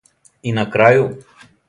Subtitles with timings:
[0.51, 1.07] И на крају?